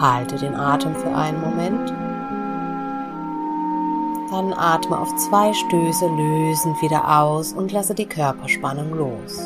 Halte 0.01 0.37
den 0.37 0.55
Atem 0.55 0.95
für 0.95 1.15
einen 1.15 1.41
Moment 1.41 1.93
dann 4.37 4.53
atme 4.53 4.99
auf 4.99 5.15
zwei 5.17 5.53
Stöße 5.55 6.07
lösend 6.09 6.83
wieder 6.83 7.21
aus 7.21 7.53
und 7.53 7.73
lasse 7.73 7.95
die 7.95 8.07
Körperspannung 8.07 8.95
los. 8.95 9.39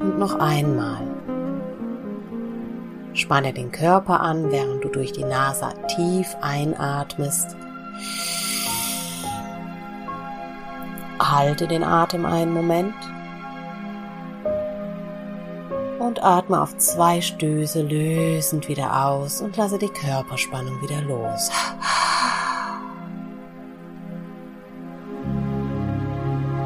Und 0.00 0.18
noch 0.18 0.34
einmal. 0.38 1.00
Spanne 3.14 3.52
den 3.52 3.70
Körper 3.70 4.20
an, 4.20 4.50
während 4.50 4.81
durch 4.92 5.12
die 5.12 5.24
Nase 5.24 5.68
tief 5.94 6.36
einatmest. 6.40 7.56
Halte 11.18 11.66
den 11.66 11.84
Atem 11.84 12.26
einen 12.26 12.52
Moment 12.52 12.94
und 15.98 16.22
atme 16.22 16.60
auf 16.60 16.76
zwei 16.78 17.20
Stöße 17.20 17.82
lösend 17.82 18.68
wieder 18.68 19.06
aus 19.06 19.40
und 19.40 19.56
lasse 19.56 19.78
die 19.78 19.88
Körperspannung 19.88 20.82
wieder 20.82 21.00
los. 21.02 21.50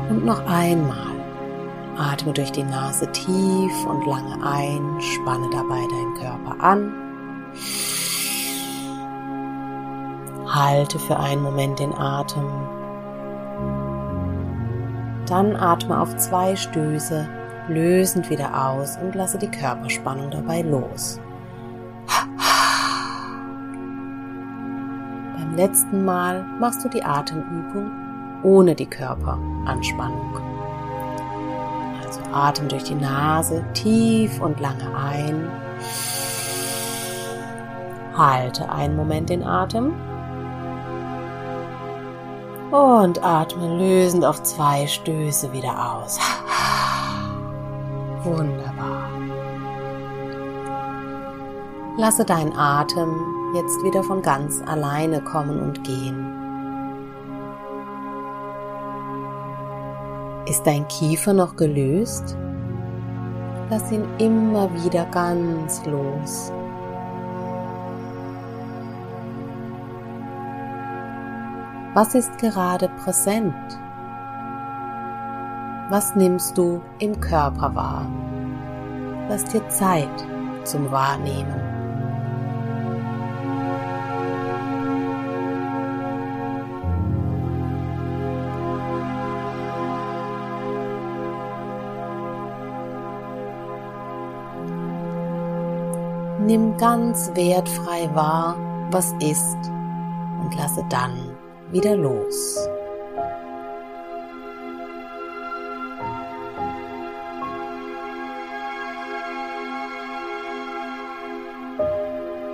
Und 0.09 0.25
noch 0.25 0.45
einmal. 0.47 1.07
Atme 1.99 2.33
durch 2.33 2.53
die 2.53 2.63
Nase 2.63 3.11
tief 3.13 3.87
und 3.87 4.07
lange 4.07 4.35
ein, 4.45 5.01
spanne 5.01 5.49
dabei 5.51 5.81
deinen 5.89 6.15
Körper 6.15 6.63
an. 6.63 6.93
Halte 10.57 10.99
für 10.99 11.19
einen 11.19 11.43
Moment 11.43 11.81
den 11.81 11.93
Atem. 11.93 12.47
Dann 15.29 15.55
atme 15.55 16.01
auf 16.01 16.17
zwei 16.17 16.57
Stöße 16.57 17.29
lösend 17.69 18.31
wieder 18.31 18.67
aus 18.67 18.97
und 18.97 19.15
lasse 19.15 19.37
die 19.37 19.51
Körperspannung 19.51 20.31
dabei 20.31 20.63
los. 20.63 21.21
Beim 25.37 25.55
letzten 25.57 26.07
Mal 26.07 26.43
machst 26.59 26.83
du 26.83 26.89
die 26.89 27.05
Atemübung 27.05 27.91
ohne 28.43 28.75
die 28.75 28.87
Körperanspannung. 28.87 30.41
Also 32.03 32.21
Atem 32.33 32.69
durch 32.69 32.85
die 32.85 32.95
Nase 32.95 33.63
tief 33.75 34.41
und 34.41 34.59
lange 34.59 34.89
ein. 34.97 35.51
Halte 38.17 38.71
einen 38.71 38.97
Moment 38.97 39.29
den 39.29 39.43
Atem 39.43 39.93
und 42.77 43.23
atme 43.23 43.79
lösend 43.79 44.25
auf 44.25 44.43
zwei 44.43 44.87
Stöße 44.87 45.53
wieder 45.53 45.95
aus. 45.95 46.19
Wunderbar. 48.25 49.09
Lasse 51.99 52.25
deinen 52.25 52.53
Atem 52.55 53.15
jetzt 53.55 53.83
wieder 53.83 54.03
von 54.03 54.21
ganz 54.21 54.61
alleine 54.67 55.23
kommen 55.23 55.61
und 55.61 55.83
gehen. 55.85 56.33
Ist 60.47 60.67
dein 60.67 60.87
Kiefer 60.89 61.33
noch 61.33 61.57
gelöst? 61.57 62.37
Lass 63.71 63.91
ihn 63.91 64.05
immer 64.19 64.69
wieder 64.85 65.07
ganz 65.07 65.85
los. 65.87 66.53
Was 71.97 72.15
ist 72.15 72.37
gerade 72.37 72.91
präsent? 72.91 73.55
Was 75.89 76.15
nimmst 76.15 76.59
du 76.59 76.83
im 76.99 77.19
Körper 77.23 77.75
wahr? 77.75 78.07
Lass 79.31 79.45
dir 79.45 79.67
Zeit 79.71 80.07
zum 80.65 80.91
Wahrnehmen. 80.91 81.57
Nimm 96.45 96.77
ganz 96.77 97.31
wertfrei 97.33 98.11
wahr, 98.13 98.55
was 98.91 99.13
ist 99.13 99.57
und 100.43 100.55
lasse 100.59 100.85
dann 100.91 101.26
wieder 101.71 101.97
los. 101.97 102.69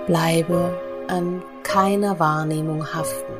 Bleibe 0.07 0.77
an 1.07 1.41
keiner 1.63 2.19
Wahrnehmung 2.19 2.85
haften. 2.93 3.33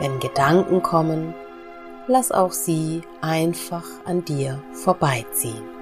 Wenn 0.00 0.18
Gedanken 0.18 0.82
kommen, 0.82 1.34
lass 2.08 2.32
auch 2.32 2.52
sie 2.52 3.02
einfach 3.20 3.84
an 4.04 4.24
dir 4.24 4.60
vorbeiziehen. 4.72 5.73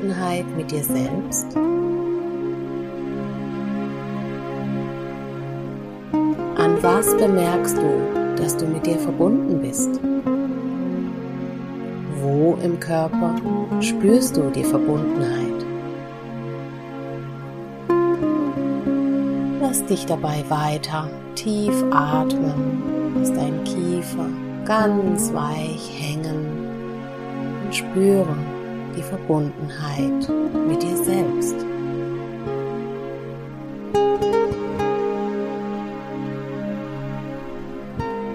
Verbundenheit 0.00 0.46
mit 0.56 0.70
dir 0.70 0.82
selbst? 0.82 1.54
An 6.56 6.82
was 6.82 7.14
bemerkst 7.16 7.76
du, 7.76 8.40
dass 8.42 8.56
du 8.56 8.66
mit 8.66 8.86
dir 8.86 8.98
verbunden 8.98 9.60
bist? 9.60 10.00
Wo 12.22 12.56
im 12.62 12.80
Körper 12.80 13.34
spürst 13.80 14.36
du 14.38 14.50
die 14.50 14.64
Verbundenheit? 14.64 15.66
Lass 19.60 19.84
dich 19.84 20.06
dabei 20.06 20.42
weiter 20.48 21.10
tief 21.34 21.74
atmen, 21.90 23.12
lass 23.18 23.32
deinen 23.34 23.62
Kiefer 23.64 24.28
ganz 24.64 25.32
weich 25.34 25.90
hängen 25.98 26.46
und 27.64 27.74
spüre 27.74 28.36
die 29.00 29.06
Verbundenheit 29.06 30.28
mit 30.68 30.82
dir 30.82 30.96
selbst. 30.96 31.54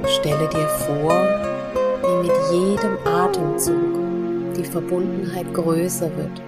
Stelle 0.08 0.50
dir 0.50 0.68
vor, 0.88 1.14
wie 2.02 2.28
mit 2.28 2.36
jedem 2.52 2.98
Atemzug 3.06 3.76
die 4.58 4.64
Verbundenheit 4.64 5.54
größer 5.54 6.10
wird 6.18 6.42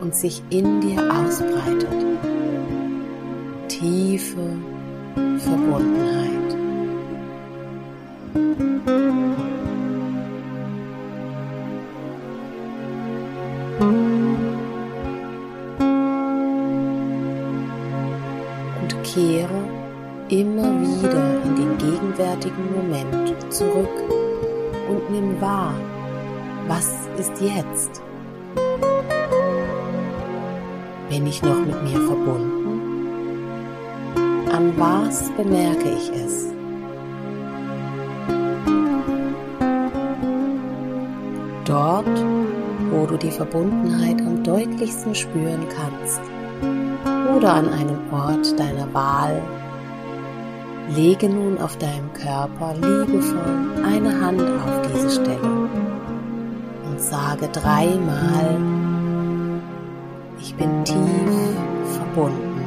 und 0.00 0.14
sich 0.14 0.42
in 0.50 0.80
dir 0.80 1.00
ausbreitet. 1.02 1.88
Tiefe 3.68 4.56
Verbundenheit. 5.38 6.33
Und 13.80 14.62
kehre 19.02 19.48
immer 20.28 20.80
wieder 20.80 21.42
in 21.44 21.56
den 21.56 21.78
gegenwärtigen 21.78 22.72
Moment 22.74 23.52
zurück 23.52 23.88
und 24.88 25.10
nimm 25.10 25.40
wahr, 25.40 25.74
was 26.68 27.08
ist 27.18 27.40
jetzt? 27.40 28.02
Bin 31.08 31.26
ich 31.26 31.42
noch 31.42 31.58
mit 31.58 31.82
mir 31.84 32.00
verbunden? 32.00 32.64
An 34.50 34.72
was 34.76 35.30
bemerke 35.36 35.90
ich 35.90 36.10
es? 36.10 36.43
Du 43.14 43.18
die 43.18 43.30
Verbundenheit 43.30 44.20
am 44.22 44.42
deutlichsten 44.42 45.14
spüren 45.14 45.66
kannst 45.76 46.20
oder 47.36 47.54
an 47.54 47.68
einem 47.68 48.12
Ort 48.12 48.58
deiner 48.58 48.92
Wahl, 48.92 49.40
Lege 50.94 51.30
nun 51.30 51.56
auf 51.58 51.78
deinem 51.78 52.12
Körper 52.12 52.74
liebevoll 52.74 53.82
eine 53.84 54.20
Hand 54.20 54.42
auf 54.42 54.82
diese 54.86 55.10
Stelle 55.10 55.68
und 56.86 57.00
sage 57.00 57.48
dreimal, 57.48 58.60
ich 60.38 60.54
bin 60.56 60.84
tief 60.84 61.96
verbunden. 61.96 62.60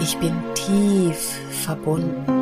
Ich 0.00 0.16
bin 0.18 0.32
tief 0.54 1.40
verbunden. 1.64 2.40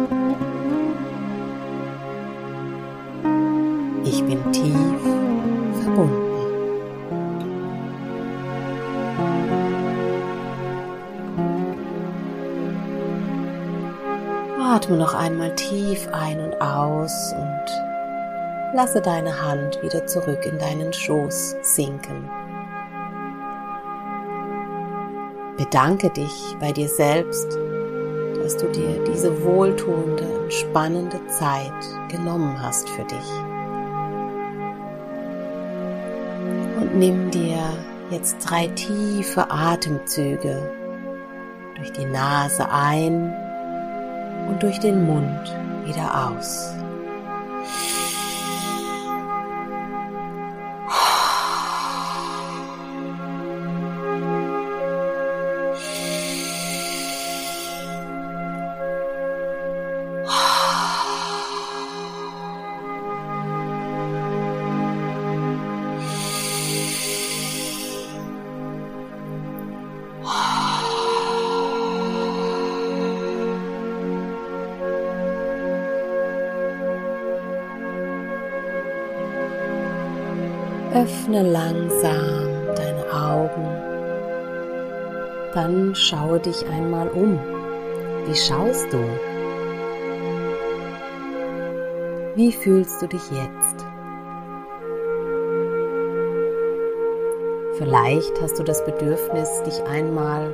Einmal 15.28 15.54
tief 15.56 16.08
ein 16.10 16.40
und 16.40 16.58
aus 16.58 17.34
und 17.34 18.74
lasse 18.74 19.02
deine 19.02 19.42
Hand 19.42 19.78
wieder 19.82 20.06
zurück 20.06 20.46
in 20.46 20.58
deinen 20.58 20.90
Schoß 20.90 21.56
sinken. 21.60 22.30
Bedanke 25.58 26.08
dich 26.08 26.56
bei 26.60 26.72
dir 26.72 26.88
selbst, 26.88 27.58
dass 28.42 28.56
du 28.56 28.68
dir 28.68 29.04
diese 29.04 29.44
wohltuende, 29.44 30.24
entspannende 30.44 31.20
Zeit 31.26 31.74
genommen 32.08 32.62
hast 32.62 32.88
für 32.88 33.04
dich. 33.04 33.30
Und 36.80 36.96
nimm 36.96 37.30
dir 37.30 37.58
jetzt 38.10 38.38
drei 38.48 38.68
tiefe 38.68 39.50
Atemzüge 39.50 40.72
durch 41.76 41.92
die 41.92 42.06
Nase 42.06 42.66
ein 42.70 43.34
und 44.48 44.62
durch 44.62 44.80
den 44.80 45.04
Mund 45.04 45.54
wieder 45.84 46.28
aus. 46.28 46.74
Öffne 81.02 81.42
langsam 81.44 82.74
deine 82.74 83.04
Augen. 83.12 83.68
Dann 85.54 85.94
schaue 85.94 86.40
dich 86.40 86.68
einmal 86.68 87.08
um. 87.11 87.38
Wie 88.26 88.34
schaust 88.34 88.92
du? 88.92 88.98
Wie 92.34 92.50
fühlst 92.50 93.00
du 93.00 93.06
dich 93.06 93.22
jetzt? 93.30 93.87
Vielleicht 97.76 98.42
hast 98.42 98.58
du 98.58 98.64
das 98.64 98.84
Bedürfnis, 98.84 99.62
dich 99.62 99.80
einmal 99.84 100.52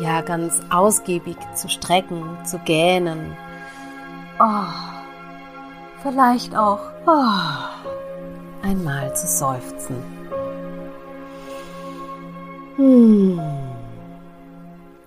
ja 0.00 0.20
ganz 0.20 0.60
ausgiebig 0.70 1.38
zu 1.56 1.68
strecken, 1.68 2.22
zu 2.44 2.60
gähnen. 2.60 3.36
Oh, 4.38 4.68
vielleicht 6.02 6.56
auch. 6.56 6.78
Oh 7.04 7.75
zu 9.16 9.26
seufzen. 9.26 9.96
Hm. 12.76 13.40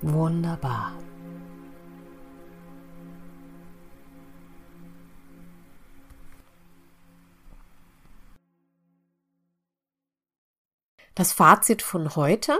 Wunderbar. 0.01 0.93
Das 11.13 11.33
Fazit 11.33 11.81
von 11.81 12.15
heute? 12.15 12.59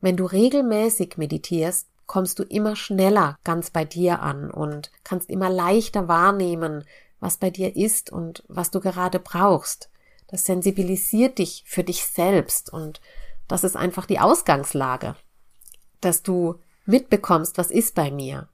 Wenn 0.00 0.16
du 0.16 0.26
regelmäßig 0.26 1.16
meditierst, 1.16 1.88
kommst 2.06 2.38
du 2.38 2.44
immer 2.44 2.76
schneller 2.76 3.36
ganz 3.42 3.70
bei 3.70 3.84
dir 3.84 4.22
an 4.22 4.50
und 4.50 4.92
kannst 5.02 5.30
immer 5.30 5.50
leichter 5.50 6.08
wahrnehmen, 6.08 6.84
was 7.20 7.38
bei 7.38 7.50
dir 7.50 7.74
ist 7.74 8.12
und 8.12 8.44
was 8.48 8.70
du 8.70 8.80
gerade 8.80 9.18
brauchst. 9.18 9.90
Das 10.28 10.44
sensibilisiert 10.44 11.38
dich 11.38 11.64
für 11.66 11.84
dich 11.84 12.04
selbst 12.04 12.72
und 12.72 13.00
das 13.48 13.64
ist 13.64 13.76
einfach 13.76 14.06
die 14.06 14.20
Ausgangslage, 14.20 15.16
dass 16.00 16.22
du 16.22 16.60
mitbekommst, 16.84 17.58
was 17.58 17.70
ist 17.70 17.94
bei 17.94 18.10
mir. 18.10 18.48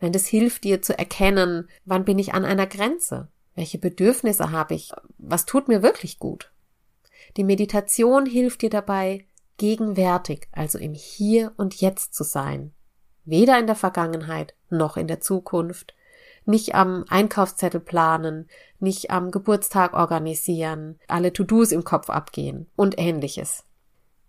Wenn 0.00 0.12
das 0.12 0.26
hilft 0.26 0.64
dir 0.64 0.82
zu 0.82 0.96
erkennen, 0.98 1.68
wann 1.84 2.04
bin 2.04 2.18
ich 2.18 2.34
an 2.34 2.44
einer 2.44 2.66
Grenze, 2.66 3.28
welche 3.54 3.78
Bedürfnisse 3.78 4.50
habe 4.50 4.74
ich, 4.74 4.92
was 5.18 5.46
tut 5.46 5.68
mir 5.68 5.82
wirklich 5.82 6.18
gut. 6.18 6.52
Die 7.36 7.44
Meditation 7.44 8.26
hilft 8.26 8.62
dir 8.62 8.70
dabei, 8.70 9.26
gegenwärtig, 9.56 10.48
also 10.52 10.78
im 10.78 10.94
Hier 10.94 11.52
und 11.56 11.80
Jetzt 11.80 12.14
zu 12.14 12.24
sein, 12.24 12.74
weder 13.24 13.58
in 13.58 13.66
der 13.66 13.76
Vergangenheit 13.76 14.54
noch 14.68 14.96
in 14.96 15.06
der 15.06 15.20
Zukunft, 15.20 15.94
nicht 16.44 16.74
am 16.74 17.04
Einkaufszettel 17.08 17.80
planen, 17.80 18.48
nicht 18.78 19.10
am 19.10 19.30
Geburtstag 19.30 19.94
organisieren, 19.94 20.98
alle 21.08 21.32
To-Dos 21.32 21.72
im 21.72 21.84
Kopf 21.84 22.10
abgehen 22.10 22.66
und 22.76 22.98
ähnliches. 22.98 23.64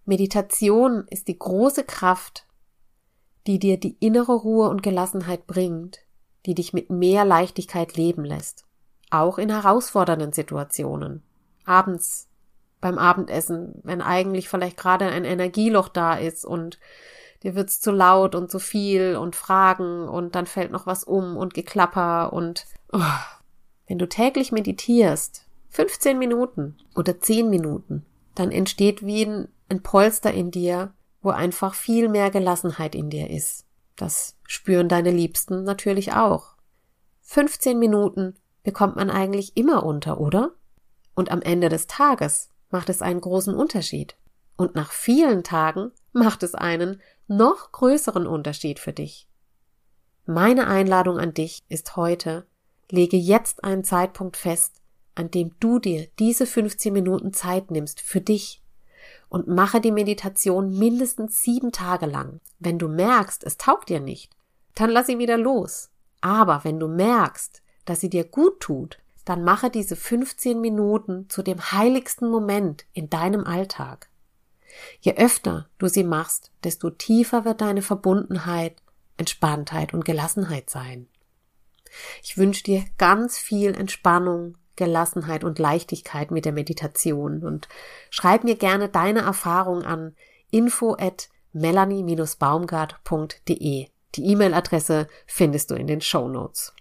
Meditation 0.05 1.05
ist 1.09 1.27
die 1.27 1.37
große 1.37 1.83
Kraft, 1.83 2.45
die 3.47 3.59
dir 3.59 3.79
die 3.79 3.97
innere 3.99 4.33
Ruhe 4.33 4.69
und 4.69 4.83
Gelassenheit 4.83 5.47
bringt, 5.47 5.99
die 6.45 6.55
dich 6.55 6.73
mit 6.73 6.89
mehr 6.89 7.25
Leichtigkeit 7.25 7.95
leben 7.97 8.23
lässt, 8.23 8.65
auch 9.09 9.37
in 9.37 9.49
herausfordernden 9.49 10.31
Situationen. 10.31 11.23
Abends 11.65 12.27
beim 12.81 12.97
Abendessen, 12.99 13.81
wenn 13.83 14.01
eigentlich 14.01 14.47
vielleicht 14.47 14.77
gerade 14.77 15.07
ein 15.07 15.25
Energieloch 15.25 15.89
da 15.89 16.15
ist 16.15 16.45
und 16.45 16.79
dir 17.45 17.55
wird's 17.55 17.79
zu 17.79 17.91
laut 17.91 18.35
und 18.35 18.49
zu 18.51 18.59
viel 18.59 19.15
und 19.15 19.35
Fragen 19.35 20.09
und 20.09 20.35
dann 20.35 20.47
fällt 20.47 20.71
noch 20.71 20.85
was 20.85 21.03
um 21.03 21.37
und 21.37 21.53
Geklapper 21.53 22.33
und 22.33 22.65
oh. 22.91 22.99
wenn 23.87 23.99
du 23.99 24.09
täglich 24.09 24.51
meditierst, 24.51 25.45
15 25.69 26.17
Minuten 26.17 26.77
oder 26.95 27.19
10 27.19 27.49
Minuten, 27.49 28.05
dann 28.33 28.51
entsteht 28.51 29.05
wie 29.05 29.25
ein, 29.25 29.47
ein 29.69 29.83
Polster 29.83 30.33
in 30.33 30.49
dir, 30.51 30.93
wo 31.21 31.29
einfach 31.29 31.75
viel 31.75 32.09
mehr 32.09 32.31
Gelassenheit 32.31 32.95
in 32.95 33.09
dir 33.09 33.29
ist. 33.29 33.65
Das 33.95 34.35
spüren 34.47 34.89
deine 34.89 35.11
Liebsten 35.11 35.63
natürlich 35.63 36.13
auch. 36.13 36.55
15 37.21 37.77
Minuten 37.77 38.35
bekommt 38.63 38.95
man 38.95 39.09
eigentlich 39.09 39.55
immer 39.55 39.85
unter, 39.85 40.19
oder? 40.19 40.51
Und 41.13 41.31
am 41.31 41.41
Ende 41.41 41.69
des 41.69 41.87
Tages 41.87 42.49
macht 42.69 42.89
es 42.89 43.01
einen 43.01 43.21
großen 43.21 43.53
Unterschied. 43.53 44.15
Und 44.57 44.75
nach 44.75 44.91
vielen 44.91 45.43
Tagen 45.43 45.91
macht 46.13 46.43
es 46.43 46.55
einen 46.55 47.01
noch 47.27 47.71
größeren 47.71 48.27
Unterschied 48.27 48.79
für 48.79 48.93
dich. 48.93 49.27
Meine 50.25 50.67
Einladung 50.67 51.19
an 51.19 51.33
dich 51.33 51.63
ist 51.69 51.95
heute, 51.95 52.45
lege 52.89 53.17
jetzt 53.17 53.63
einen 53.63 53.83
Zeitpunkt 53.83 54.37
fest, 54.37 54.81
an 55.15 55.31
dem 55.31 55.55
du 55.59 55.79
dir 55.79 56.07
diese 56.19 56.45
15 56.45 56.91
Minuten 56.91 57.33
Zeit 57.33 57.71
nimmst 57.71 58.01
für 58.01 58.21
dich 58.21 58.61
und 59.29 59.47
mache 59.47 59.81
die 59.81 59.91
Meditation 59.91 60.77
mindestens 60.77 61.41
sieben 61.41 61.71
Tage 61.71 62.05
lang. 62.05 62.41
Wenn 62.59 62.79
du 62.79 62.87
merkst, 62.87 63.43
es 63.43 63.57
taugt 63.57 63.89
dir 63.89 63.99
nicht, 63.99 64.35
dann 64.75 64.89
lass 64.89 65.07
sie 65.07 65.19
wieder 65.19 65.37
los. 65.37 65.89
Aber 66.21 66.63
wenn 66.63 66.79
du 66.79 66.87
merkst, 66.87 67.61
dass 67.85 68.01
sie 68.01 68.09
dir 68.09 68.23
gut 68.23 68.59
tut, 68.59 68.99
dann 69.25 69.43
mache 69.43 69.69
diese 69.69 69.95
15 69.95 70.59
Minuten 70.59 71.29
zu 71.29 71.41
dem 71.41 71.71
heiligsten 71.71 72.29
Moment 72.29 72.85
in 72.93 73.09
deinem 73.09 73.45
Alltag. 73.45 74.09
Je 74.99 75.15
öfter 75.15 75.69
du 75.77 75.87
sie 75.87 76.03
machst, 76.03 76.51
desto 76.63 76.89
tiefer 76.89 77.45
wird 77.45 77.61
deine 77.61 77.81
Verbundenheit, 77.81 78.75
Entspanntheit 79.17 79.93
und 79.93 80.03
Gelassenheit 80.05 80.69
sein. 80.69 81.07
Ich 82.21 82.37
wünsche 82.37 82.63
dir 82.63 82.83
ganz 82.97 83.37
viel 83.37 83.73
Entspannung, 83.73 84.57
Gelassenheit 84.75 85.43
und 85.43 85.59
Leichtigkeit 85.59 86.31
mit 86.31 86.45
der 86.45 86.51
Meditation 86.51 87.43
und 87.43 87.67
schreib 88.09 88.43
mir 88.43 88.55
gerne 88.55 88.89
deine 88.89 89.21
Erfahrung 89.21 89.83
an 89.83 90.15
info 90.51 90.95
at 90.99 91.29
melanie-baumgart.de. 91.53 93.87
Die 94.15 94.25
E-Mail-Adresse 94.25 95.07
findest 95.25 95.71
du 95.71 95.75
in 95.75 95.87
den 95.87 96.01
Show 96.01 96.27
Notes. 96.27 96.73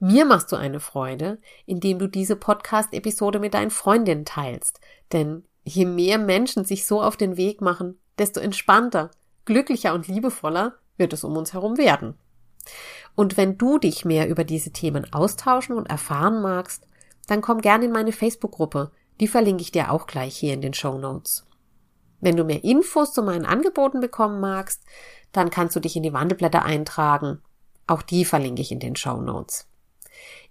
Mir 0.00 0.24
machst 0.24 0.50
du 0.52 0.56
eine 0.56 0.80
Freude, 0.80 1.38
indem 1.66 1.98
du 1.98 2.08
diese 2.08 2.36
Podcast-Episode 2.36 3.38
mit 3.38 3.52
deinen 3.54 3.70
Freundinnen 3.70 4.24
teilst, 4.24 4.80
denn 5.12 5.44
Je 5.68 5.84
mehr 5.84 6.16
Menschen 6.18 6.64
sich 6.64 6.86
so 6.86 7.02
auf 7.02 7.16
den 7.16 7.36
Weg 7.36 7.60
machen, 7.60 7.98
desto 8.18 8.38
entspannter, 8.38 9.10
glücklicher 9.46 9.94
und 9.94 10.06
liebevoller 10.06 10.76
wird 10.96 11.12
es 11.12 11.24
um 11.24 11.36
uns 11.36 11.54
herum 11.54 11.76
werden. 11.76 12.14
Und 13.16 13.36
wenn 13.36 13.58
du 13.58 13.78
dich 13.78 14.04
mehr 14.04 14.28
über 14.28 14.44
diese 14.44 14.70
Themen 14.70 15.12
austauschen 15.12 15.76
und 15.76 15.90
erfahren 15.90 16.40
magst, 16.40 16.86
dann 17.26 17.40
komm 17.40 17.60
gerne 17.60 17.86
in 17.86 17.90
meine 17.90 18.12
Facebook-Gruppe. 18.12 18.92
Die 19.18 19.26
verlinke 19.26 19.62
ich 19.62 19.72
dir 19.72 19.90
auch 19.90 20.06
gleich 20.06 20.36
hier 20.36 20.54
in 20.54 20.60
den 20.60 20.72
Show 20.72 20.98
Notes. 20.98 21.44
Wenn 22.20 22.36
du 22.36 22.44
mehr 22.44 22.62
Infos 22.62 23.12
zu 23.12 23.24
meinen 23.24 23.44
Angeboten 23.44 23.98
bekommen 23.98 24.38
magst, 24.38 24.84
dann 25.32 25.50
kannst 25.50 25.74
du 25.74 25.80
dich 25.80 25.96
in 25.96 26.04
die 26.04 26.12
Wandelblätter 26.12 26.64
eintragen. 26.64 27.42
Auch 27.88 28.02
die 28.02 28.24
verlinke 28.24 28.62
ich 28.62 28.70
in 28.70 28.78
den 28.78 28.94
Show 28.94 29.20
Notes. 29.20 29.66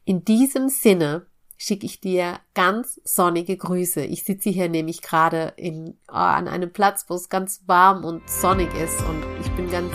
In 0.03 0.25
diesem 0.25 0.67
Sinne 0.67 1.25
schicke 1.57 1.85
ich 1.85 1.99
dir 1.99 2.39
ganz 2.53 2.99
sonnige 3.03 3.57
Grüße. 3.57 4.01
Ich 4.01 4.23
sitze 4.23 4.49
hier 4.49 4.69
nämlich 4.69 5.01
gerade 5.01 5.53
in, 5.57 5.97
oh, 6.09 6.13
an 6.13 6.47
einem 6.47 6.71
Platz, 6.71 7.05
wo 7.07 7.15
es 7.15 7.29
ganz 7.29 7.63
warm 7.65 8.03
und 8.03 8.29
sonnig 8.29 8.73
ist 8.75 9.01
und 9.01 9.23
ich 9.41 9.51
bin 9.51 9.69
ganz, 9.69 9.93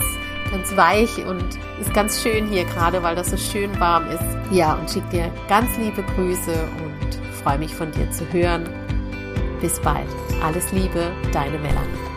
ganz 0.51 0.75
weich 0.75 1.25
und 1.25 1.57
ist 1.79 1.93
ganz 1.93 2.21
schön 2.21 2.47
hier 2.47 2.65
gerade, 2.65 3.03
weil 3.03 3.15
das 3.15 3.29
so 3.29 3.37
schön 3.37 3.79
warm 3.79 4.07
ist. 4.09 4.53
Ja, 4.53 4.75
und 4.75 4.89
schicke 4.89 5.09
dir 5.09 5.33
ganz 5.47 5.77
liebe 5.77 6.03
Grüße 6.15 6.53
und 6.83 7.15
freue 7.43 7.59
mich 7.59 7.73
von 7.73 7.91
dir 7.91 8.09
zu 8.11 8.31
hören. 8.31 8.69
Bis 9.61 9.79
bald. 9.79 10.09
Alles 10.41 10.71
Liebe, 10.71 11.11
deine 11.31 11.59
Melanie. 11.59 12.10